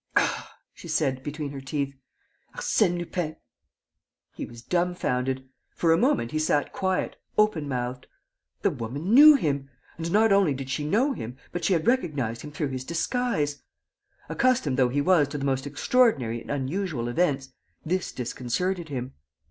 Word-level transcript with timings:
"Ah!" 0.15 0.57
she 0.73 0.87
said, 0.87 1.21
between 1.21 1.51
her 1.51 1.61
teeth. 1.61 1.93
"Arsène 2.57 2.97
Lupin!" 2.97 3.35
He 4.33 4.47
was 4.47 4.63
dumbfounded. 4.63 5.47
For 5.75 5.91
a 5.93 5.97
moment 5.99 6.31
he 6.31 6.39
sat 6.39 6.73
quiet, 6.73 7.17
open 7.37 7.67
mouthed. 7.69 8.07
The 8.63 8.71
woman 8.71 9.13
knew 9.13 9.35
him! 9.35 9.69
And 9.99 10.11
not 10.11 10.31
only 10.31 10.55
did 10.55 10.71
she 10.71 10.89
know 10.89 11.13
him, 11.13 11.37
but 11.51 11.63
she 11.65 11.73
had 11.73 11.85
recognized 11.85 12.41
him 12.41 12.51
through 12.51 12.69
his 12.69 12.83
disguise! 12.83 13.61
Accustomed 14.27 14.77
though 14.77 14.89
he 14.89 15.01
was 15.01 15.27
to 15.27 15.37
the 15.37 15.45
most 15.45 15.67
extraordinary 15.67 16.41
and 16.41 16.49
unusual 16.49 17.07
events, 17.07 17.53
this 17.85 18.11
disconcerted 18.11 18.89
him. 18.89 19.13